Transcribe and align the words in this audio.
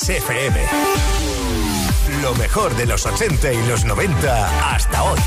Kiss 0.00 0.08
FM. 0.08 0.66
Lo 2.22 2.34
mejor 2.36 2.74
de 2.74 2.86
los 2.86 3.04
80 3.04 3.52
y 3.52 3.66
los 3.66 3.84
90 3.84 4.74
hasta 4.74 5.02
hoy. 5.02 5.18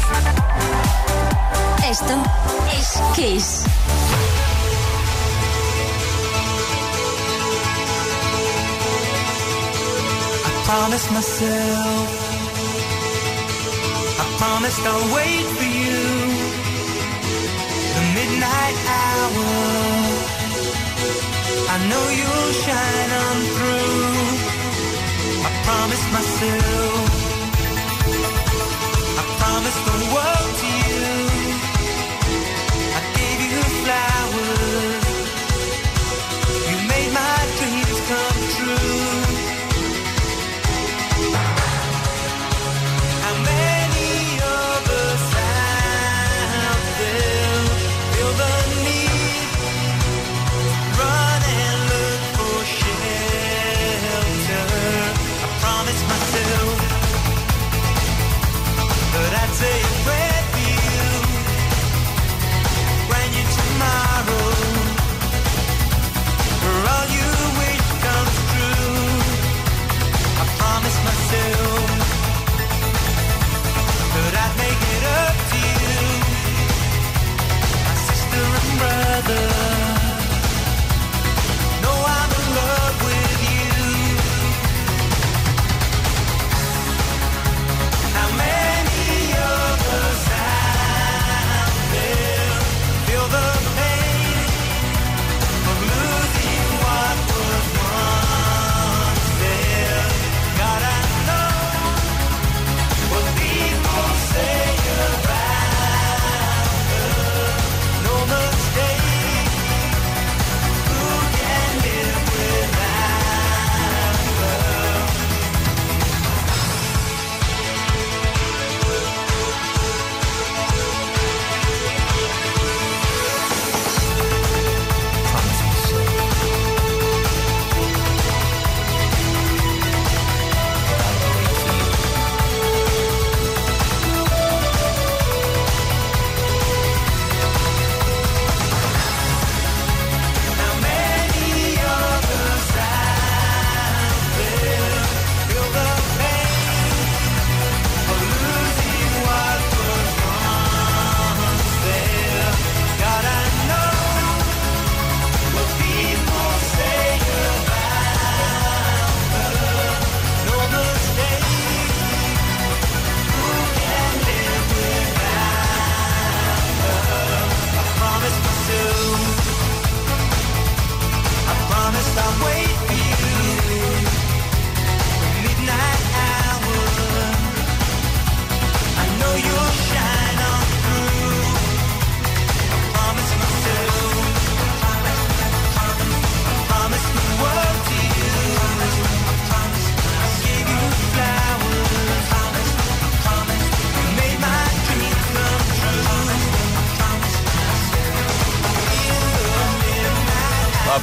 Esto 1.87 2.13
es 2.75 2.99
Kiss. 3.15 3.65
I 10.43 10.65
promise 10.65 11.11
myself. 11.11 12.09
I 14.19 14.37
promised 14.39 14.81
I'll 14.87 15.13
wait 15.13 15.45
for 15.55 15.69
you. 15.81 16.01
The 17.93 18.01
midnight 18.15 18.77
hour. 18.89 19.45
I 21.69 21.77
know 21.89 22.05
you'll 22.17 22.53
shine 22.65 23.11
on 23.11 23.37
through. 23.55 24.62
I 25.63 25.65
promise 25.65 26.05
myself. 26.11 27.09
I 29.15 29.23
promise 29.39 29.79
the 29.87 29.97
world 30.13 30.72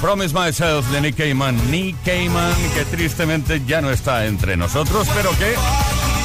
Promise 0.00 0.34
Myself 0.34 0.90
de 0.90 1.00
Nick 1.00 1.16
Cayman. 1.16 1.70
Nick 1.70 1.94
Cayman, 2.04 2.54
que 2.74 2.84
tristemente 2.86 3.62
ya 3.66 3.82
no 3.82 3.90
está 3.90 4.26
entre 4.26 4.56
nosotros, 4.56 5.06
pero 5.14 5.30
que 5.32 5.54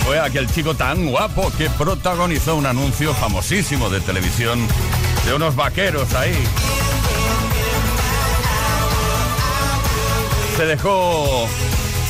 fue 0.05 0.17
aquel 0.19 0.49
chico 0.49 0.75
tan 0.75 1.07
guapo 1.07 1.51
que 1.57 1.69
protagonizó 1.71 2.55
un 2.55 2.65
anuncio 2.65 3.13
famosísimo 3.13 3.89
de 3.89 3.99
televisión 3.99 4.65
de 5.25 5.33
unos 5.33 5.55
vaqueros 5.55 6.13
ahí. 6.13 6.35
Se 10.55 10.65
dejó 10.65 11.47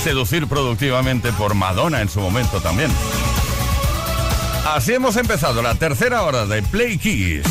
seducir 0.04 0.46
productivamente 0.48 1.34
por 1.34 1.56
Madonna 1.56 2.02
en 2.02 2.10
su 2.10 2.20
momento 2.20 2.62
también. 2.62 2.92
Así 4.68 4.94
hemos 4.94 5.16
empezado 5.18 5.64
la 5.64 5.74
tercera 5.76 6.24
hora 6.24 6.46
de 6.46 6.62
Play 6.62 6.98
Kiss. 7.00 7.44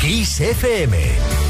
Kiss 0.00 0.40
FM. 0.40 1.35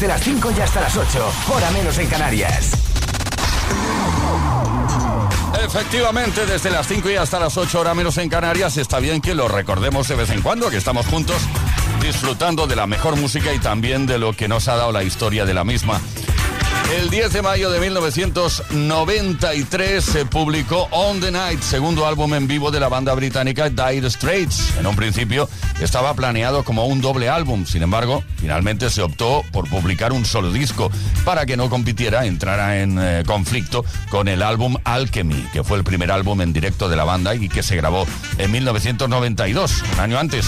Desde 0.00 0.14
las 0.14 0.22
5 0.22 0.52
y 0.56 0.60
hasta 0.60 0.80
las 0.80 0.96
8. 0.96 1.32
Hora 1.52 1.70
menos 1.72 1.98
en 1.98 2.08
Canarias. 2.08 2.70
Efectivamente, 5.62 6.46
desde 6.46 6.70
las 6.70 6.88
5 6.88 7.10
y 7.10 7.16
hasta 7.16 7.38
las 7.38 7.58
8 7.58 7.80
horas 7.80 7.94
menos 7.94 8.16
en 8.16 8.30
Canarias, 8.30 8.78
está 8.78 8.98
bien 8.98 9.20
que 9.20 9.34
lo 9.34 9.46
recordemos 9.46 10.08
de 10.08 10.14
vez 10.14 10.30
en 10.30 10.40
cuando, 10.40 10.70
que 10.70 10.78
estamos 10.78 11.06
juntos 11.06 11.36
disfrutando 12.00 12.66
de 12.66 12.76
la 12.76 12.86
mejor 12.86 13.16
música 13.16 13.52
y 13.52 13.58
también 13.58 14.06
de 14.06 14.18
lo 14.18 14.32
que 14.32 14.48
nos 14.48 14.68
ha 14.68 14.76
dado 14.76 14.90
la 14.90 15.04
historia 15.04 15.44
de 15.44 15.52
la 15.52 15.64
misma. 15.64 16.00
El 16.98 17.10
10 17.10 17.34
de 17.34 17.42
mayo 17.42 17.70
de 17.70 17.78
1993 17.78 20.02
se 20.02 20.24
publicó 20.24 20.88
On 20.92 21.20
the 21.20 21.30
Night, 21.30 21.60
segundo 21.62 22.06
álbum 22.06 22.32
en 22.34 22.48
vivo 22.48 22.72
de 22.72 22.80
la 22.80 22.88
banda 22.88 23.12
británica 23.14 23.68
Dire 23.68 24.08
Straits. 24.10 24.78
En 24.78 24.86
un 24.86 24.96
principio 24.96 25.46
estaba 25.80 26.14
planeado 26.14 26.64
como 26.64 26.86
un 26.86 27.00
doble 27.00 27.28
álbum, 27.28 27.66
sin 27.66 27.82
embargo, 27.82 28.22
finalmente 28.36 28.90
se 28.90 29.02
optó 29.02 29.42
por 29.52 29.68
publicar 29.68 30.12
un 30.12 30.24
solo 30.24 30.52
disco 30.52 30.90
para 31.24 31.46
que 31.46 31.56
no 31.56 31.70
compitiera, 31.70 32.26
entrara 32.26 32.80
en 32.80 32.98
eh, 33.00 33.22
conflicto 33.26 33.84
con 34.10 34.28
el 34.28 34.42
álbum 34.42 34.76
Alchemy, 34.84 35.48
que 35.52 35.64
fue 35.64 35.78
el 35.78 35.84
primer 35.84 36.10
álbum 36.10 36.40
en 36.40 36.52
directo 36.52 36.88
de 36.88 36.96
la 36.96 37.04
banda 37.04 37.34
y 37.34 37.48
que 37.48 37.62
se 37.62 37.76
grabó 37.76 38.06
en 38.38 38.50
1992, 38.50 39.82
un 39.94 40.00
año 40.00 40.18
antes. 40.18 40.46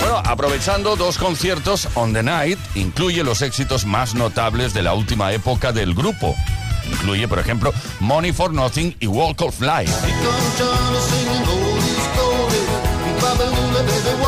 Bueno, 0.00 0.22
aprovechando 0.24 0.96
dos 0.96 1.18
conciertos, 1.18 1.88
On 1.94 2.12
the 2.12 2.22
Night 2.22 2.58
incluye 2.74 3.24
los 3.24 3.42
éxitos 3.42 3.84
más 3.84 4.14
notables 4.14 4.72
de 4.74 4.82
la 4.82 4.94
última 4.94 5.32
época 5.32 5.72
del 5.72 5.94
grupo. 5.94 6.36
Incluye, 6.90 7.28
por 7.28 7.38
ejemplo, 7.38 7.72
Money 8.00 8.32
for 8.32 8.52
Nothing 8.52 8.96
y 9.00 9.06
Walk 9.06 9.42
of 9.42 9.60
Life. 9.60 9.92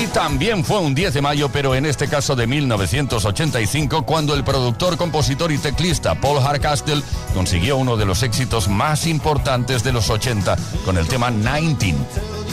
Y 0.00 0.06
también 0.08 0.64
fue 0.64 0.78
un 0.78 0.94
10 0.94 1.14
de 1.14 1.22
mayo, 1.22 1.48
pero 1.48 1.74
en 1.74 1.86
este 1.86 2.08
caso 2.08 2.36
de 2.36 2.46
1985, 2.46 4.02
cuando 4.02 4.34
el 4.34 4.44
productor, 4.44 4.96
compositor 4.96 5.50
y 5.50 5.58
teclista 5.58 6.14
Paul 6.14 6.40
Hardcastle 6.40 7.02
consiguió 7.34 7.78
uno 7.78 7.96
de 7.96 8.04
los 8.04 8.22
éxitos 8.22 8.68
más 8.68 9.06
importantes 9.06 9.82
de 9.82 9.92
los 9.92 10.10
80 10.10 10.56
con 10.84 10.98
el 10.98 11.08
tema 11.08 11.30
19, 11.30 11.96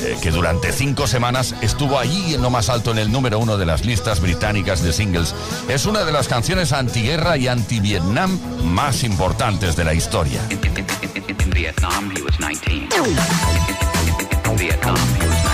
eh, 0.02 0.18
que 0.22 0.32
durante 0.32 0.72
cinco 0.72 1.08
semanas 1.08 1.54
estuvo 1.62 2.00
allí 2.00 2.34
en 2.34 2.42
lo 2.42 2.50
más 2.50 2.70
alto 2.70 2.92
en 2.92 3.00
el 3.00 3.12
número 3.12 3.38
uno 3.38 3.58
de 3.58 3.66
las 3.66 3.86
listas 3.86 4.22
británicas 4.22 4.82
de 4.82 4.94
singles. 4.94 5.36
Es 5.68 5.86
una 5.86 6.06
de 6.06 6.14
las 6.14 6.28
canciones 6.28 6.72
antiguerra 6.72 7.38
y 7.38 7.48
anti-Vietnam 7.48 8.40
más 8.64 9.04
importantes 9.04 9.76
de 9.76 9.84
la 9.84 9.94
historia. 9.94 10.42
In, 10.50 10.60
in, 10.66 10.86
in, 11.28 11.42
in 11.42 11.50
Vietnam, 11.52 12.12
he 12.16 12.22
was 12.22 12.40
19. 12.40 12.90
In 14.50 14.58
Vietnam, 14.58 14.98
he 15.22 15.28
was 15.28 15.45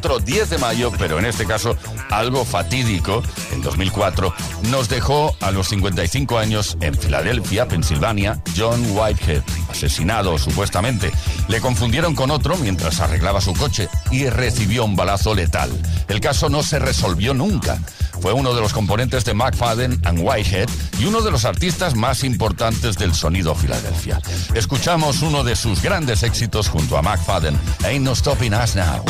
otro 0.00 0.18
10 0.18 0.48
de 0.48 0.56
mayo, 0.56 0.90
pero 0.96 1.18
en 1.18 1.26
este 1.26 1.44
caso 1.44 1.76
algo 2.08 2.46
fatídico, 2.46 3.22
en 3.52 3.60
2004, 3.60 4.32
nos 4.70 4.88
dejó 4.88 5.36
a 5.40 5.50
los 5.50 5.68
55 5.68 6.38
años 6.38 6.78
en 6.80 6.94
Filadelfia, 6.94 7.68
Pensilvania, 7.68 8.40
John 8.56 8.82
Whitehead, 8.92 9.42
asesinado 9.68 10.38
supuestamente. 10.38 11.12
Le 11.48 11.60
confundieron 11.60 12.14
con 12.14 12.30
otro 12.30 12.56
mientras 12.56 13.00
arreglaba 13.00 13.42
su 13.42 13.52
coche 13.52 13.90
y 14.10 14.26
recibió 14.30 14.86
un 14.86 14.96
balazo 14.96 15.34
letal. 15.34 15.70
El 16.08 16.20
caso 16.20 16.48
no 16.48 16.62
se 16.62 16.78
resolvió 16.78 17.34
nunca. 17.34 17.78
Fue 18.22 18.32
uno 18.32 18.54
de 18.54 18.62
los 18.62 18.72
componentes 18.72 19.26
de 19.26 19.34
McFadden 19.34 20.00
and 20.06 20.20
Whitehead 20.22 20.70
y 20.98 21.04
uno 21.04 21.20
de 21.20 21.30
los 21.30 21.44
artistas 21.44 21.94
más 21.94 22.24
importantes 22.24 22.96
del 22.96 23.14
sonido 23.14 23.54
Filadelfia. 23.54 24.18
Escuchamos 24.54 25.20
uno 25.20 25.44
de 25.44 25.56
sus 25.56 25.82
grandes 25.82 26.22
éxitos 26.22 26.70
junto 26.70 26.96
a 26.96 27.02
McFadden, 27.02 27.58
Ain't 27.84 28.02
No 28.02 28.14
Stopping 28.14 28.54
Us 28.54 28.76
Now. 28.76 29.04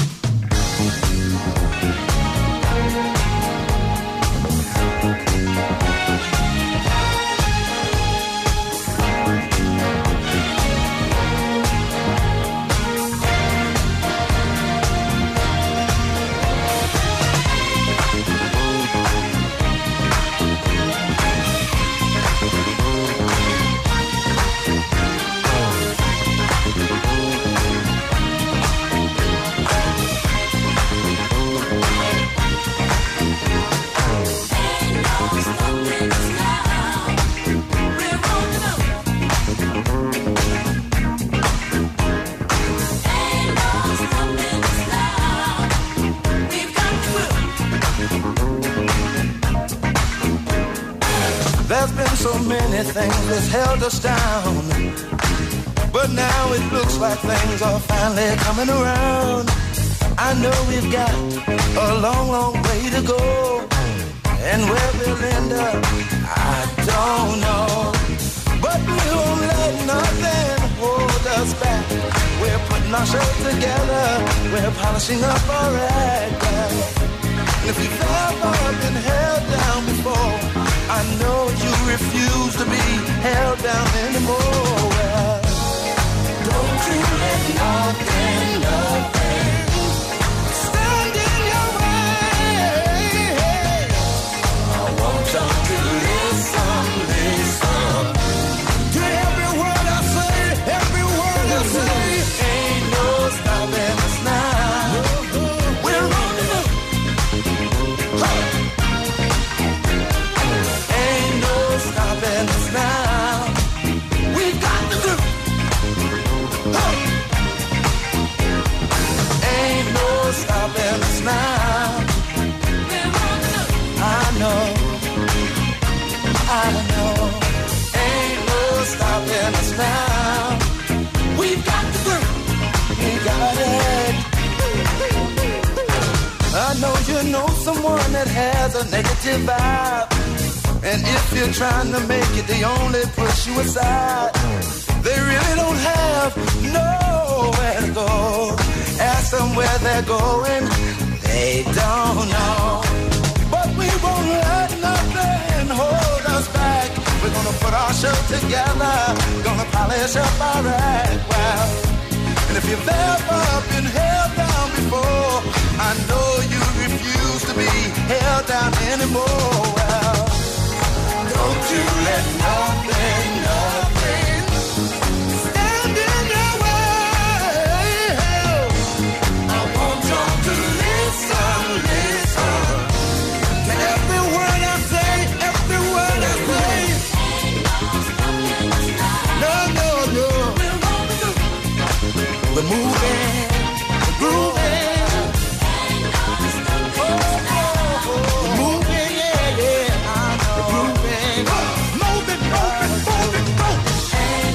Música 0.81 1.60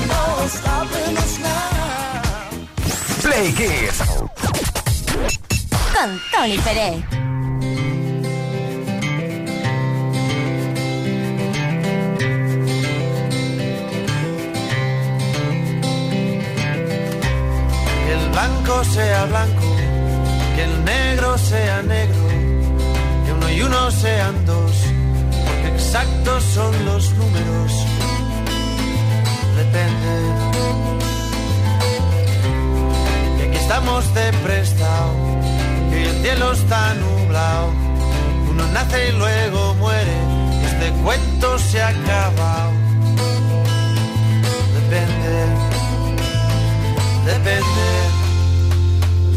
no 0.08 0.48
stopping 0.48 1.18
us 1.18 1.40
now. 1.40 2.50
Play 3.22 3.52
Kids. 3.54 4.00
Con 5.94 6.22
Tony 6.32 6.58
Pérez. 6.58 7.15
Blanco 18.66 18.84
sea 18.84 19.26
blanco, 19.26 19.76
que 20.56 20.64
el 20.64 20.86
negro 20.86 21.38
sea 21.38 21.84
negro, 21.84 22.28
que 23.26 23.32
uno 23.32 23.50
y 23.52 23.62
uno 23.62 23.92
sean 23.92 24.46
dos, 24.46 24.72
porque 25.46 25.76
exactos 25.76 26.44
son 26.44 26.86
los 26.86 27.12
números. 27.12 27.72
Depende. 29.56 30.14
Y 33.38 33.42
aquí 33.48 33.58
estamos 33.58 34.14
de 34.16 34.34
prestado, 34.44 35.14
hoy 35.92 36.04
el 36.04 36.22
cielo 36.24 36.52
está 36.54 36.94
nublado. 36.96 37.72
Uno 38.50 38.66
nace 38.74 39.10
y 39.10 39.12
luego 39.12 39.76
muere, 39.76 40.18
y 40.62 40.66
este 40.66 40.92
cuento 41.04 41.60
se 41.60 41.82
ha 41.82 41.90
acabado. 41.90 42.72
Depende 44.74 45.76
depende, 47.26 48.15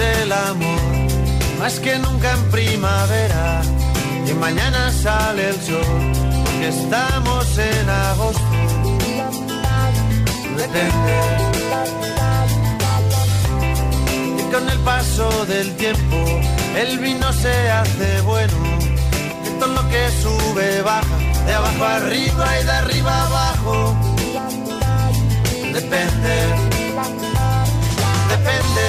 El 0.00 0.32
amor, 0.32 0.80
más 1.58 1.78
que 1.80 1.98
nunca 1.98 2.32
en 2.32 2.50
primavera. 2.50 3.62
Y 4.28 4.32
mañana 4.34 4.90
sale 4.90 5.50
el 5.50 5.60
sol, 5.60 5.84
porque 6.44 6.68
estamos 6.68 7.58
en 7.58 7.88
agosto. 7.88 8.40
Depende. 10.56 11.14
Y 14.38 14.52
con 14.52 14.68
el 14.68 14.78
paso 14.80 15.46
del 15.46 15.76
tiempo, 15.76 16.16
el 16.76 16.98
vino 16.98 17.32
se 17.32 17.70
hace 17.70 18.20
bueno. 18.22 18.58
Y 19.46 19.60
todo 19.60 19.74
lo 19.74 19.88
que 19.88 20.10
sube 20.22 20.82
baja, 20.82 21.16
de 21.46 21.52
abajo 21.54 21.84
arriba 21.84 22.60
y 22.60 22.64
de 22.64 22.72
arriba 22.72 23.26
abajo. 23.26 23.96
Depende 25.72 26.70
depende, 28.30 28.88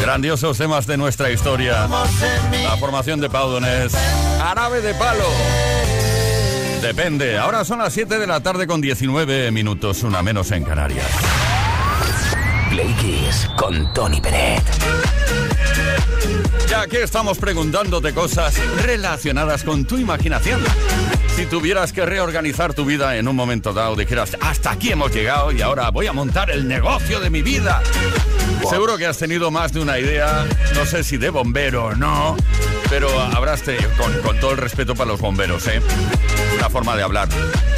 Grandiosos 0.00 0.58
temas 0.58 0.86
de 0.86 0.96
nuestra 0.96 1.30
historia. 1.30 1.88
La 2.64 2.76
formación 2.78 3.20
de 3.20 3.28
Pau 3.28 3.50
Donés. 3.50 3.92
Árabe 4.42 4.80
de 4.80 4.94
palo. 4.94 5.24
Depende. 6.82 7.38
Ahora 7.38 7.64
son 7.64 7.78
las 7.78 7.92
7 7.92 8.18
de 8.18 8.26
la 8.26 8.40
tarde 8.40 8.66
con 8.66 8.80
19 8.80 9.50
minutos, 9.50 10.02
una 10.02 10.22
menos 10.22 10.50
en 10.52 10.64
Canarias. 10.64 11.06
Play 12.70 12.92
Kiss 12.94 13.48
con 13.56 13.92
Tony 13.92 14.20
Peret. 14.20 14.62
Ya 16.68 16.86
que 16.86 17.02
estamos 17.02 17.38
preguntándote 17.38 18.14
cosas 18.14 18.54
relacionadas 18.82 19.64
con 19.64 19.84
tu 19.84 19.98
imaginación. 19.98 20.60
Si 21.36 21.46
tuvieras 21.46 21.92
que 21.92 22.04
reorganizar 22.04 22.74
tu 22.74 22.84
vida 22.84 23.16
en 23.16 23.26
un 23.26 23.34
momento 23.34 23.72
dado, 23.72 23.96
dijeras, 23.96 24.36
hasta 24.40 24.72
aquí 24.72 24.92
hemos 24.92 25.12
llegado 25.12 25.52
y 25.52 25.62
ahora 25.62 25.90
voy 25.90 26.06
a 26.06 26.12
montar 26.12 26.50
el 26.50 26.68
negocio 26.68 27.18
de 27.20 27.30
mi 27.30 27.42
vida. 27.42 27.82
Seguro 28.68 28.98
que 28.98 29.06
has 29.06 29.16
tenido 29.16 29.50
más 29.50 29.72
de 29.72 29.80
una 29.80 29.98
idea, 29.98 30.46
no 30.74 30.84
sé 30.84 31.02
si 31.02 31.16
de 31.16 31.30
bombero 31.30 31.86
o 31.86 31.94
no, 31.94 32.36
pero 32.90 33.08
habrás 33.18 33.62
tenido, 33.62 33.88
con, 33.96 34.12
con 34.20 34.38
todo 34.38 34.50
el 34.52 34.58
respeto 34.58 34.94
para 34.94 35.10
los 35.10 35.20
bomberos, 35.20 35.66
¿eh? 35.66 35.80
Una 36.56 36.68
forma 36.68 36.94
de 36.94 37.02
hablar. 37.02 37.28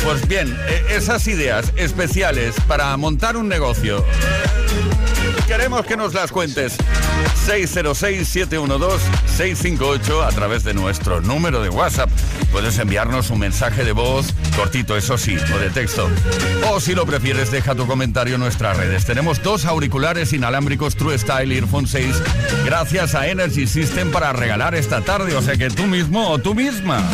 Pues 0.03 0.27
bien, 0.27 0.57
eh, 0.69 0.85
esas 0.91 1.27
ideas 1.29 1.73
especiales 1.77 2.57
para 2.67 2.97
montar 2.97 3.37
un 3.37 3.49
negocio, 3.49 4.05
queremos 5.53 5.85
que 5.85 5.99
nos 5.99 6.15
las 6.15 6.33
cuentes. 6.33 6.79
606-712-658 7.47 10.27
a 10.27 10.31
través 10.31 10.65
de 10.65 10.73
nuestro 10.73 11.21
número 11.21 11.62
de 11.62 11.69
WhatsApp. 11.69 12.09
Puedes 12.51 12.79
enviarnos 12.79 13.29
un 13.29 13.41
mensaje 13.41 13.85
de 13.85 13.93
voz, 13.93 14.33
cortito 14.57 14.97
eso 14.97 15.19
sí, 15.19 15.37
o 15.55 15.59
de 15.59 15.69
texto. 15.69 16.09
O 16.71 16.81
si 16.81 16.95
lo 16.95 17.05
prefieres, 17.05 17.51
deja 17.51 17.75
tu 17.75 17.87
comentario 17.87 18.37
en 18.37 18.41
nuestras 18.41 18.79
redes. 18.79 19.05
Tenemos 19.05 19.43
dos 19.43 19.67
auriculares 19.67 20.33
inalámbricos 20.33 20.97
True 20.97 21.19
Style 21.19 21.55
Earphone 21.55 21.87
6 21.87 22.23
gracias 22.65 23.15
a 23.15 23.29
Energy 23.29 23.67
System 23.67 24.11
para 24.11 24.33
regalar 24.33 24.75
esta 24.75 25.03
tarde. 25.03 25.37
O 25.37 25.43
sea 25.43 25.59
que 25.59 25.69
tú 25.69 25.87
mismo 25.87 26.31
o 26.31 26.38
tú 26.38 26.55
misma. 26.55 27.07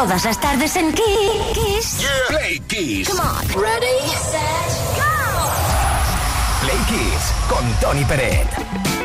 Todas 0.00 0.24
las 0.24 0.40
tardes 0.40 0.76
en 0.76 0.94
Kiss. 0.94 1.98
Yeah. 1.98 2.10
Play 2.28 2.58
Kiss. 2.68 3.06
Come 3.06 3.20
on. 3.20 3.46
Ready, 3.48 3.98
set, 4.08 4.40
go. 4.96 5.02
Play 6.62 6.78
Kiss 6.88 7.34
con 7.50 7.62
Tony 7.82 8.06
Pérez. 8.06 8.46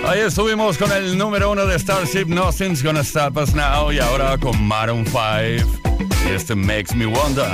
Ahí 0.07 0.21
estuvimos 0.21 0.77
con 0.77 0.89
el 0.93 1.17
número 1.17 1.51
uno 1.51 1.65
de 1.65 1.77
Starship 1.77 2.27
Nothing's 2.27 2.81
Gonna 2.81 3.01
Stop 3.01 3.35
Us 3.35 3.53
Now 3.53 3.91
y 3.91 3.99
ahora 3.99 4.37
con 4.37 4.63
Maroon 4.63 5.05
5 5.05 5.19
y 6.27 6.29
este 6.29 6.55
Makes 6.55 6.95
Me 6.95 7.07
Wonder. 7.07 7.51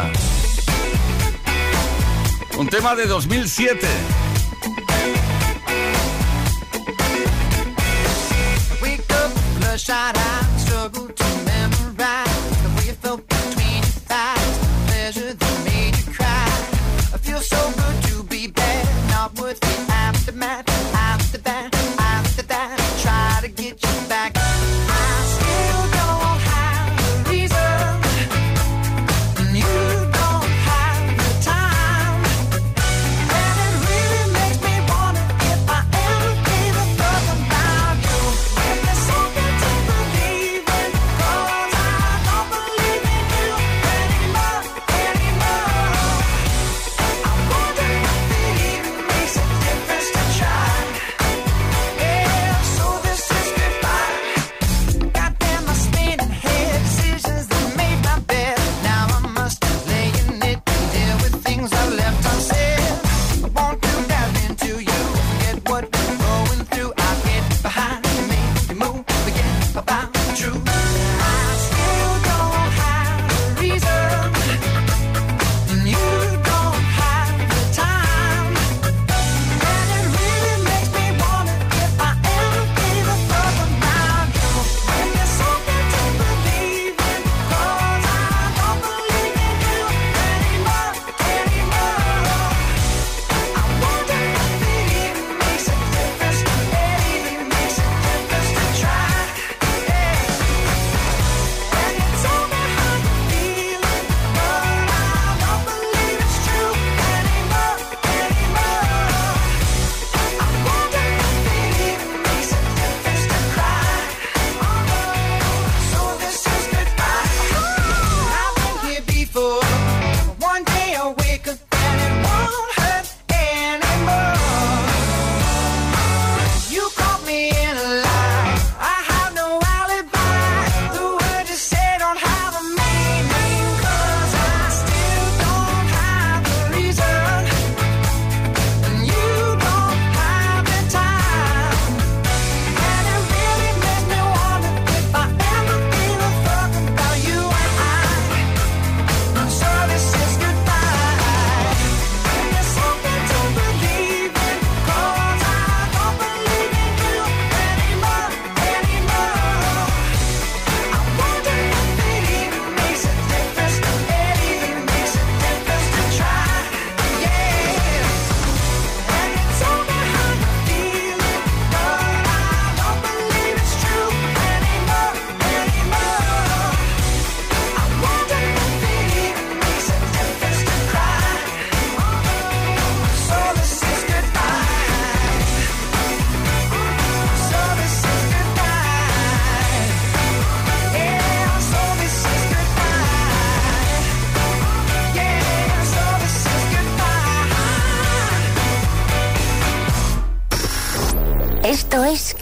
Un 2.59 2.67
tema 2.69 2.93
de 2.93 3.07
2007. 3.07 3.87
Wake 8.83 9.01
up, 9.09 9.79
struggle 10.59 11.07
to 11.15 11.25
memorize. 11.43 12.30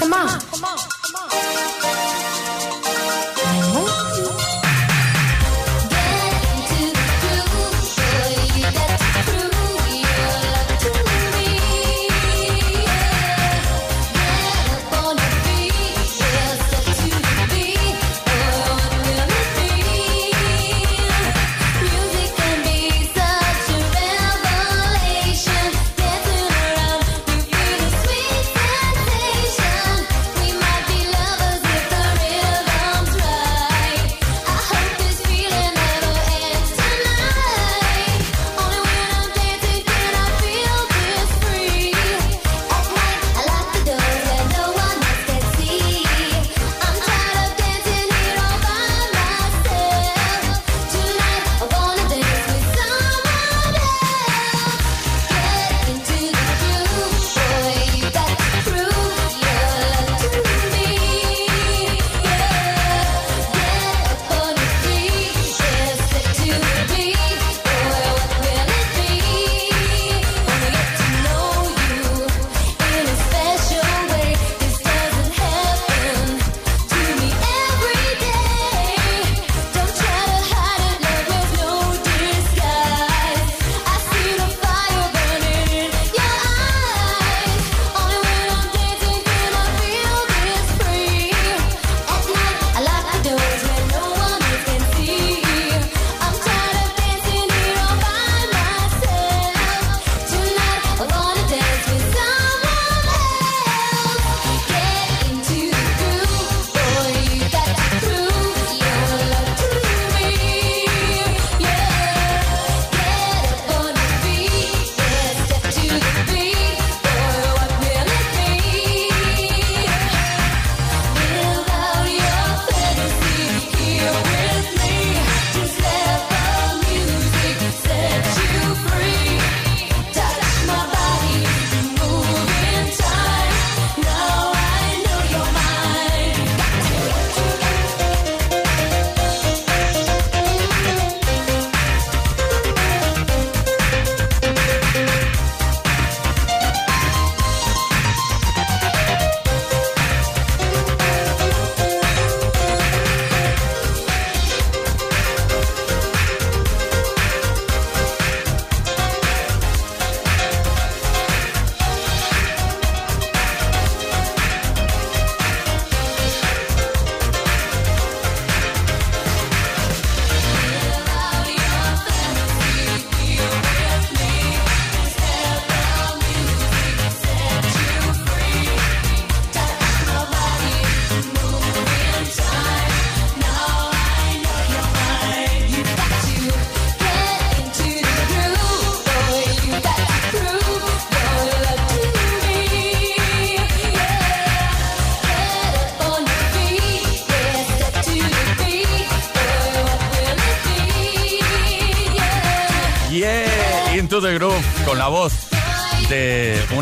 Come 0.00 0.14
on. 0.14 0.40
Come 0.40 0.64
on. 0.64 0.79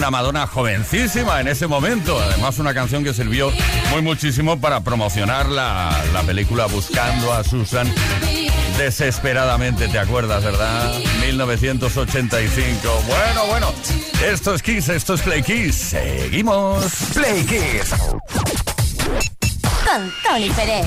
Una 0.09 0.19
Madonna 0.19 0.47
jovencísima 0.47 1.39
en 1.41 1.49
ese 1.49 1.67
momento. 1.67 2.19
Además, 2.19 2.59
una 2.59 2.73
canción 2.73 3.05
que 3.05 3.13
sirvió 3.13 3.53
muy 3.91 4.01
muchísimo 4.01 4.59
para 4.59 4.81
promocionar 4.81 5.47
la, 5.51 6.03
la 6.15 6.23
película 6.23 6.65
Buscando 6.65 7.31
a 7.33 7.45
Susan 7.45 7.87
desesperadamente, 8.79 9.87
¿te 9.89 9.99
acuerdas, 9.99 10.43
verdad? 10.43 10.95
1985. 11.27 13.03
Bueno, 13.07 13.47
bueno, 13.49 13.75
esto 14.25 14.55
es 14.55 14.63
Kiss, 14.63 14.89
esto 14.89 15.13
es 15.13 15.21
Play 15.21 15.43
Kiss. 15.43 15.75
Seguimos. 15.75 16.87
Play 17.13 17.45
Kiss. 17.45 17.91
Con 19.85 20.13
Tony 20.25 20.49
Pérez. 20.51 20.87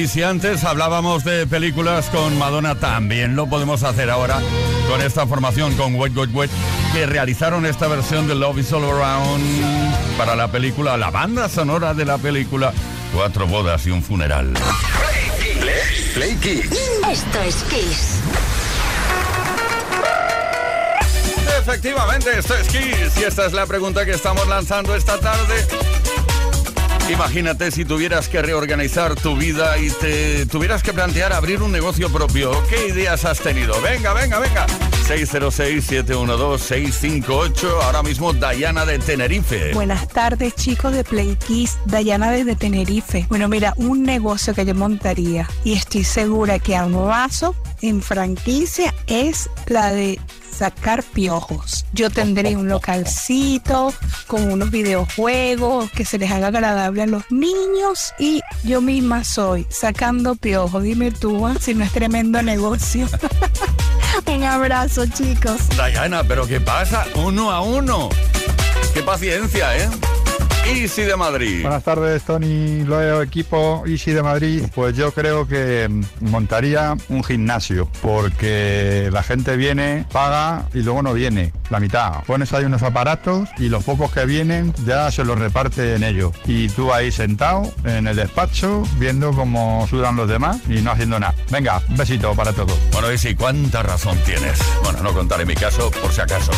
Y 0.00 0.08
si 0.08 0.22
antes 0.22 0.64
hablábamos 0.64 1.24
de 1.24 1.46
películas 1.46 2.08
con 2.08 2.38
Madonna, 2.38 2.74
también 2.76 3.36
lo 3.36 3.46
podemos 3.48 3.82
hacer 3.82 4.08
ahora 4.08 4.40
con 4.88 5.02
esta 5.02 5.26
formación, 5.26 5.74
con 5.74 5.94
Wet 5.96 6.16
Wet 6.16 6.30
Wet, 6.32 6.50
que 6.94 7.04
realizaron 7.04 7.66
esta 7.66 7.86
versión 7.86 8.26
de 8.26 8.34
Love 8.34 8.58
is 8.58 8.72
All 8.72 8.84
Around 8.84 10.16
para 10.16 10.36
la 10.36 10.50
película, 10.50 10.96
la 10.96 11.10
banda 11.10 11.48
sonora 11.48 11.92
de 11.92 12.06
la 12.06 12.16
película 12.16 12.72
Cuatro 13.12 13.46
bodas 13.46 13.86
y 13.86 13.90
un 13.90 14.02
funeral. 14.02 14.54
Play 16.14 16.36
Kiss. 16.36 16.70
Esto 17.10 17.42
es 17.42 17.56
Kiss. 17.64 18.20
Efectivamente, 21.60 22.38
esto 22.38 22.54
es 22.54 22.68
Kiss 22.68 23.20
y 23.20 23.24
esta 23.24 23.46
es 23.46 23.52
la 23.52 23.66
pregunta 23.66 24.06
que 24.06 24.12
estamos 24.12 24.46
lanzando 24.48 24.94
esta 24.94 25.18
tarde. 25.18 25.66
Imagínate 27.10 27.72
si 27.72 27.84
tuvieras 27.84 28.28
que 28.28 28.40
reorganizar 28.40 29.16
tu 29.16 29.36
vida 29.36 29.78
y 29.78 29.90
te 29.90 30.46
tuvieras 30.46 30.82
que 30.82 30.92
plantear 30.92 31.32
abrir 31.32 31.60
un 31.60 31.72
negocio 31.72 32.10
propio. 32.10 32.52
¿Qué 32.68 32.86
ideas 32.86 33.24
has 33.24 33.40
tenido? 33.40 33.80
Venga, 33.82 34.12
venga, 34.12 34.38
venga. 34.38 34.66
606-712-658. 35.10 37.82
Ahora 37.82 38.04
mismo 38.04 38.32
Dayana 38.32 38.86
de 38.86 39.00
Tenerife. 39.00 39.74
Buenas 39.74 40.06
tardes 40.06 40.54
chicos 40.54 40.92
de 40.92 41.02
Play 41.02 41.34
Kiss, 41.34 41.78
Dayana 41.86 42.30
desde 42.30 42.54
Tenerife. 42.54 43.26
Bueno, 43.28 43.48
mira, 43.48 43.74
un 43.76 44.04
negocio 44.04 44.54
que 44.54 44.64
yo 44.64 44.76
montaría 44.76 45.48
y 45.64 45.72
estoy 45.72 46.04
segura 46.04 46.60
que 46.60 46.76
a 46.76 46.86
un 46.86 47.08
vaso 47.08 47.56
en 47.82 48.02
franquicia 48.02 48.94
es 49.08 49.50
la 49.66 49.90
de 49.90 50.20
sacar 50.56 51.02
piojos. 51.02 51.86
Yo 51.92 52.08
tendré 52.10 52.54
un 52.54 52.68
localcito 52.68 53.92
con 54.28 54.52
unos 54.52 54.70
videojuegos 54.70 55.90
que 55.90 56.04
se 56.04 56.18
les 56.18 56.30
haga 56.30 56.46
agradable 56.48 57.02
a 57.02 57.06
los 57.06 57.24
niños 57.32 58.14
y 58.20 58.42
yo 58.62 58.80
misma 58.80 59.24
soy 59.24 59.66
sacando 59.70 60.36
piojos. 60.36 60.84
Dime 60.84 61.10
tú 61.10 61.48
¿ah? 61.48 61.56
si 61.58 61.74
no 61.74 61.82
es 61.82 61.90
tremendo 61.90 62.40
negocio. 62.42 63.08
un 64.28 64.44
abrazo 64.44 65.06
chicos. 65.06 65.68
Dayana, 65.76 66.24
¿pero 66.24 66.46
qué 66.46 66.60
pasa? 66.60 67.06
Uno 67.14 67.50
a 67.50 67.60
uno. 67.60 68.08
Qué 68.94 69.02
paciencia, 69.02 69.76
¿eh? 69.76 69.88
Easy 70.66 71.02
de 71.02 71.16
Madrid. 71.16 71.62
Buenas 71.62 71.82
tardes, 71.82 72.22
Tony 72.22 72.84
Loeo, 72.84 73.22
equipo 73.22 73.82
Easy 73.86 74.12
de 74.12 74.22
Madrid. 74.22 74.64
Pues 74.74 74.96
yo 74.96 75.12
creo 75.12 75.46
que 75.46 75.88
mm, 75.88 76.30
montaría 76.30 76.96
un 77.08 77.24
gimnasio, 77.24 77.90
porque 78.02 79.08
la 79.12 79.22
gente 79.22 79.56
viene, 79.56 80.06
paga 80.12 80.66
y 80.72 80.82
luego 80.82 81.02
no 81.02 81.12
viene, 81.12 81.52
la 81.70 81.80
mitad. 81.80 82.22
Pones 82.24 82.52
ahí 82.52 82.64
unos 82.64 82.82
aparatos 82.82 83.48
y 83.58 83.68
los 83.68 83.84
pocos 83.84 84.12
que 84.12 84.24
vienen 84.26 84.72
ya 84.86 85.10
se 85.10 85.24
los 85.24 85.38
reparte 85.38 85.96
en 85.96 86.04
ellos. 86.04 86.32
Y 86.46 86.68
tú 86.68 86.92
ahí 86.92 87.10
sentado 87.10 87.72
en 87.84 88.06
el 88.06 88.16
despacho, 88.16 88.84
viendo 88.98 89.32
cómo 89.32 89.86
sudan 89.88 90.16
los 90.16 90.28
demás 90.28 90.58
y 90.68 90.80
no 90.80 90.92
haciendo 90.92 91.18
nada. 91.18 91.34
Venga, 91.50 91.82
un 91.88 91.96
besito 91.96 92.34
para 92.34 92.52
todos. 92.52 92.78
Bueno, 92.92 93.10
Easy, 93.10 93.34
¿cuánta 93.34 93.82
razón 93.82 94.16
tienes? 94.24 94.60
Bueno, 94.84 95.02
no 95.02 95.12
contaré 95.12 95.44
mi 95.44 95.54
caso 95.54 95.90
por 95.90 96.12
si 96.12 96.20
acaso. 96.20 96.52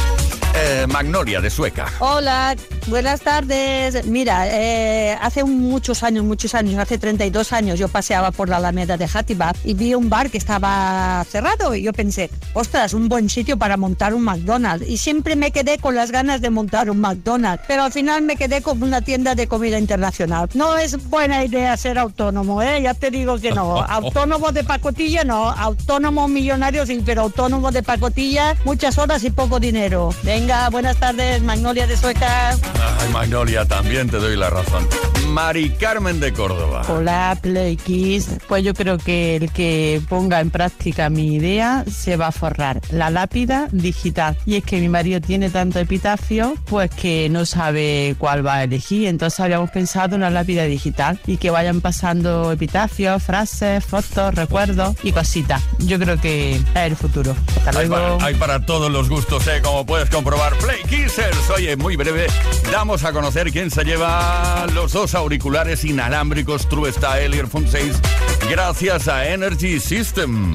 Eh, 0.55 0.87
Magnolia 0.87 1.41
de 1.41 1.49
Sueca. 1.49 1.87
Hola, 1.99 2.55
buenas 2.87 3.23
tardes. 3.23 4.05
Mira, 4.05 4.47
eh, 4.49 5.17
hace 5.21 5.45
muchos 5.45 6.03
años, 6.03 6.25
muchos 6.25 6.55
años, 6.55 6.79
hace 6.79 6.99
32 6.99 7.55
años, 7.55 7.79
yo 7.79 7.89
paseaba 7.89 8.33
por 8.33 8.51
la 8.51 8.59
Alameda 8.59 8.99
de 8.99 9.09
Hattibat 9.13 9.57
y 9.65 9.73
vi 9.73 9.95
un 9.95 10.11
bar 10.11 10.31
que 10.31 10.37
estaba 10.37 11.25
cerrado 11.31 11.75
y 11.75 11.83
yo 11.83 11.95
pensé, 11.95 12.31
ostras, 12.53 12.93
un 12.93 13.09
buen 13.09 13.31
sitio 13.31 13.57
para 13.57 13.79
montar 13.79 14.13
un 14.13 14.25
McDonald's. 14.25 14.87
Y 14.87 14.99
siempre 14.99 15.37
me 15.37 15.53
quedé 15.53 15.79
con 15.79 15.95
las 15.95 16.11
ganas 16.11 16.43
de 16.43 16.51
montar 16.51 16.91
un 16.91 17.01
McDonald's, 17.01 17.65
pero 17.67 17.85
al 17.85 17.93
final 17.93 18.21
me 18.21 18.37
quedé 18.37 18.61
con 18.61 18.83
una 18.83 19.01
tienda 19.01 19.35
de 19.35 19.47
comida 19.47 19.79
internacional. 19.79 20.51
No 20.53 20.77
es 20.77 21.03
buena 21.09 21.45
idea 21.45 21.75
ser 21.79 21.99
autónomo, 21.99 22.61
¿eh? 22.61 22.83
Ya 22.83 22.93
te 22.93 23.11
digo 23.11 23.39
que 23.39 23.53
no. 23.53 23.81
Autónomo 23.89 24.53
de 24.53 24.65
pacotilla, 24.65 25.25
no. 25.25 25.51
Autónomo 25.51 26.29
millonario, 26.29 26.85
sí, 26.85 27.03
pero 27.05 27.23
autónomo 27.23 27.73
de 27.73 27.83
pacotilla, 27.83 28.55
muchas 28.67 28.99
horas 28.99 29.25
y 29.25 29.31
poco 29.31 29.59
dinero. 29.59 30.15
Venga, 30.23 30.42
buenas 30.71 30.97
tardes, 30.97 31.43
Magnolia 31.43 31.87
de 31.87 31.97
Sueca. 31.97 32.51
Ay, 32.51 33.09
Magnolia, 33.13 33.65
también 33.65 34.09
te 34.11 34.17
doy 34.19 34.37
la 34.37 34.51
razón. 34.51 34.87
Mari 35.29 35.71
Carmen 35.71 36.21
de 36.21 36.33
Córdoba. 36.33 36.83
Hola, 36.89 37.39
Play 37.41 37.77
Kiss. 37.77 38.29
Pues 38.49 38.65
yo 38.65 38.75
creo 38.75 38.99
que 38.99 39.37
el 39.37 39.51
que 39.53 40.03
ponga 40.09 40.41
en 40.41 40.51
práctica 40.51 41.09
mi 41.09 41.37
idea 41.37 41.85
se 41.91 42.17
va 42.17 42.27
a 42.27 42.33
forrar. 42.33 42.81
La 42.91 43.09
lápida 43.09 43.69
digital. 43.73 44.37
Y 44.45 44.57
es 44.57 44.65
que 44.65 44.79
mi 44.81 44.89
marido 44.89 45.21
tiene 45.21 45.49
tanto 45.49 45.79
epitafio, 45.79 46.55
pues 46.67 46.91
que 46.91 47.29
no 47.31 47.47
sabe 47.47 48.15
cuál 48.19 48.47
va 48.47 48.57
a 48.57 48.65
elegir. 48.65 49.09
Entonces 49.09 49.41
habíamos 49.41 49.71
pensado 49.71 50.17
en 50.17 50.23
una 50.23 50.31
lápida 50.31 50.65
digital 50.65 51.19
y 51.27 51.39
que 51.39 51.51
vayan 51.51 51.81
pasando 51.81 52.53
epitafios, 52.53 53.23
frases, 53.23 53.85
fotos, 53.85 54.35
recuerdos 54.35 54.97
y 55.03 55.13
cositas. 55.13 55.63
Yo 55.79 55.99
creo 55.99 56.21
que 56.21 56.57
es 56.57 56.63
el 56.75 56.97
futuro. 56.97 57.35
Hasta 57.65 57.79
Hay 57.81 57.89
luego. 57.89 58.19
para, 58.19 58.27
hay 58.27 58.35
para 58.35 58.67
todos 58.67 58.91
los 58.91 59.09
gustos, 59.09 59.47
¿eh? 59.47 59.63
Como 59.63 59.87
puedes 59.87 60.11
comprobar. 60.11 60.32
Play 60.61 60.83
Kissers. 60.89 61.51
Oye, 61.51 61.77
muy 61.77 61.97
breve, 61.97 62.27
damos 62.71 63.05
a 63.05 63.13
conocer 63.13 63.53
quién 63.53 63.71
se 63.71 63.85
lleva 63.85 64.67
los 64.73 64.93
dos 64.93 65.15
auriculares 65.15 65.85
inalámbricos 65.85 66.69
True 66.69 66.91
Style 66.91 67.37
Earphone 67.37 67.69
6 67.69 68.01
gracias 68.49 69.09
a 69.09 69.29
Energy 69.29 69.79
System. 69.79 70.55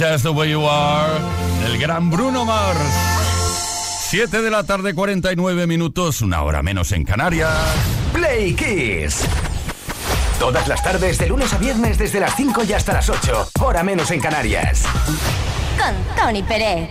Just 0.00 0.22
the 0.22 0.30
way 0.30 0.48
you 0.48 0.66
are, 0.66 1.12
el 1.66 1.78
gran 1.78 2.08
Bruno 2.08 2.46
Mars. 2.46 2.80
7 4.08 4.40
de 4.40 4.50
la 4.50 4.62
tarde, 4.64 4.94
49 4.94 5.66
minutos, 5.66 6.22
una 6.22 6.42
hora 6.42 6.62
menos 6.62 6.92
en 6.92 7.04
Canarias. 7.04 7.52
Play 8.10 8.54
Kiss. 8.54 9.26
Todas 10.38 10.68
las 10.68 10.82
tardes, 10.82 11.18
de 11.18 11.28
lunes 11.28 11.52
a 11.52 11.58
viernes, 11.58 11.98
desde 11.98 12.18
las 12.18 12.34
5 12.34 12.64
y 12.64 12.72
hasta 12.72 12.94
las 12.94 13.10
8. 13.10 13.50
Hora 13.60 13.82
menos 13.82 14.10
en 14.10 14.20
Canarias. 14.20 14.84
Con 15.76 16.16
Tony 16.16 16.42
Pérez. 16.44 16.88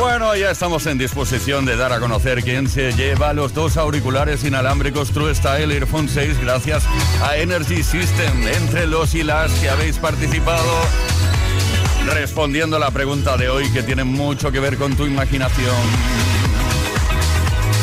Bueno, 0.00 0.34
ya 0.34 0.50
estamos 0.50 0.86
en 0.86 0.96
disposición 0.96 1.66
de 1.66 1.76
dar 1.76 1.92
a 1.92 2.00
conocer 2.00 2.42
quién 2.42 2.70
se 2.70 2.92
lleva 2.92 3.34
los 3.34 3.52
dos 3.52 3.76
auriculares 3.76 4.42
inalámbricos 4.44 5.10
True 5.10 5.34
Style 5.34 5.70
Earphone 5.70 6.08
6 6.08 6.40
gracias 6.40 6.84
a 7.22 7.36
Energy 7.36 7.82
System. 7.82 8.48
Entre 8.48 8.86
los 8.86 9.14
y 9.14 9.22
las 9.22 9.52
que 9.60 9.68
habéis 9.68 9.98
participado 9.98 10.64
respondiendo 12.14 12.78
la 12.78 12.90
pregunta 12.90 13.36
de 13.36 13.50
hoy 13.50 13.70
que 13.72 13.82
tiene 13.82 14.04
mucho 14.04 14.50
que 14.50 14.58
ver 14.58 14.78
con 14.78 14.96
tu 14.96 15.04
imaginación. 15.04 16.39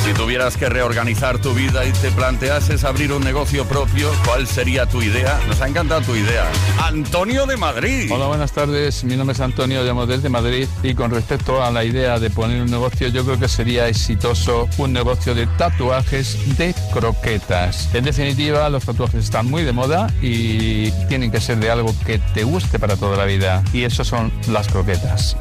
Si 0.07 0.13
tuvieras 0.13 0.55
que 0.55 0.69
reorganizar 0.69 1.37
tu 1.39 1.53
vida 1.53 1.83
y 1.83 1.91
te 1.91 2.11
planteases 2.11 2.85
abrir 2.85 3.11
un 3.11 3.21
negocio 3.21 3.65
propio, 3.65 4.09
¿cuál 4.23 4.47
sería 4.47 4.85
tu 4.85 5.01
idea? 5.01 5.37
Nos 5.49 5.59
ha 5.59 5.67
encantado 5.67 5.99
tu 5.99 6.15
idea. 6.15 6.49
Antonio 6.81 7.45
de 7.45 7.57
Madrid. 7.57 8.09
Hola, 8.09 8.27
buenas 8.27 8.53
tardes. 8.53 9.03
Mi 9.03 9.17
nombre 9.17 9.33
es 9.33 9.41
Antonio, 9.41 9.83
llamo 9.83 10.05
desde 10.05 10.29
Madrid 10.29 10.65
y 10.81 10.93
con 10.93 11.11
respecto 11.11 11.61
a 11.61 11.71
la 11.71 11.83
idea 11.83 12.19
de 12.19 12.29
poner 12.29 12.61
un 12.61 12.71
negocio, 12.71 13.09
yo 13.09 13.25
creo 13.25 13.37
que 13.37 13.49
sería 13.49 13.89
exitoso 13.89 14.69
un 14.77 14.93
negocio 14.93 15.35
de 15.35 15.45
tatuajes 15.45 16.57
de 16.57 16.73
croquetas. 16.93 17.93
En 17.93 18.05
definitiva, 18.05 18.69
los 18.69 18.85
tatuajes 18.85 19.25
están 19.25 19.47
muy 19.47 19.63
de 19.63 19.73
moda 19.73 20.07
y 20.21 20.89
tienen 21.09 21.31
que 21.31 21.41
ser 21.41 21.57
de 21.57 21.69
algo 21.69 21.93
que 22.05 22.19
te 22.33 22.45
guste 22.45 22.79
para 22.79 22.95
toda 22.95 23.17
la 23.17 23.25
vida 23.25 23.61
y 23.73 23.83
eso 23.83 24.05
son 24.05 24.31
las 24.47 24.69
croquetas. 24.69 25.35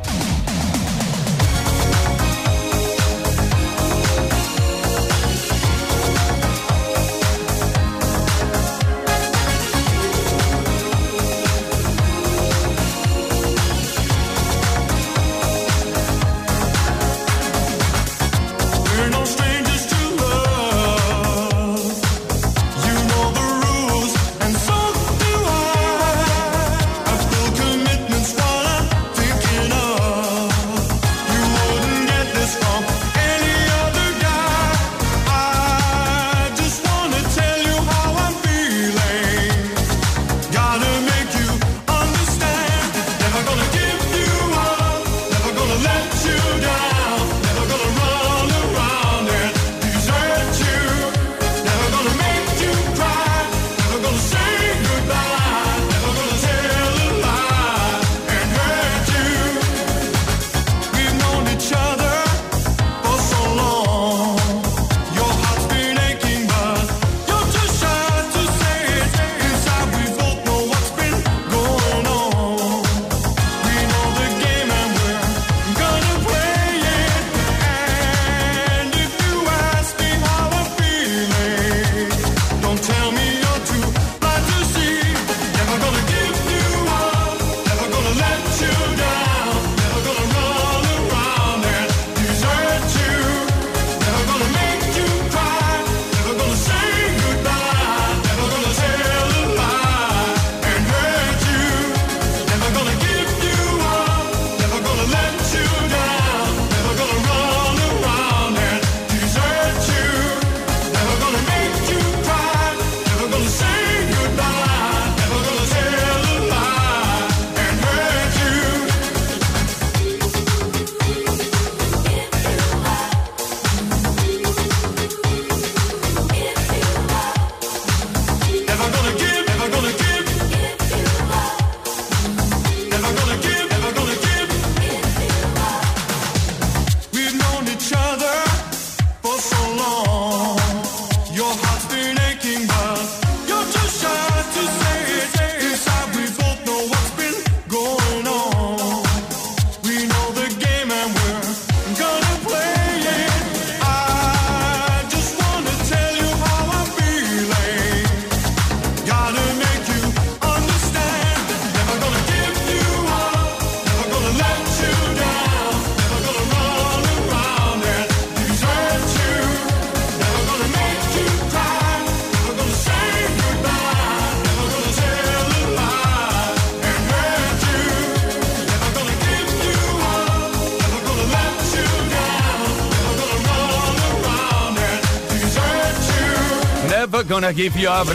Gonna 187.37 187.53
Give 187.53 187.79
You 187.79 187.91
Up, 187.91 188.09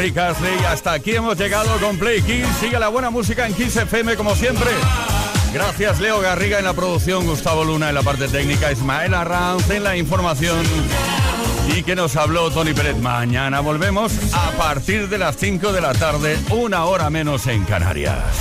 Hasta 0.68 0.94
aquí 0.94 1.12
hemos 1.12 1.38
llegado 1.38 1.70
con 1.78 1.96
Play 2.00 2.24
Kiss. 2.24 2.48
Sigue 2.60 2.80
la 2.80 2.88
buena 2.88 3.12
música 3.12 3.46
en 3.46 3.54
Kiss 3.54 3.76
FM 3.76 4.16
como 4.16 4.34
siempre. 4.34 4.72
Gracias 5.54 6.00
Leo 6.00 6.20
Garriga 6.22 6.58
en 6.58 6.66
la 6.66 6.74
producción, 6.74 7.28
Gustavo 7.28 7.64
Luna 7.64 7.90
en 7.90 7.94
la 7.94 8.02
parte 8.02 8.28
técnica, 8.28 8.72
Ismael 8.72 9.14
Arranz 9.14 9.70
en 9.70 9.84
la 9.84 9.96
información 9.96 10.66
y 11.68 11.84
que 11.84 11.96
nos 11.96 12.16
habló 12.16 12.50
Tony 12.50 12.74
Pérez. 12.74 12.98
Mañana 12.98 13.60
volvemos 13.60 14.12
a 14.34 14.50
partir 14.58 15.08
de 15.08 15.20
las 15.20 15.38
5 15.38 15.72
de 15.72 15.82
la 15.82 15.94
tarde, 15.94 16.40
una 16.50 16.86
hora 16.86 17.12
menos 17.12 17.46
en 17.46 17.64
Canarias. 17.66 18.41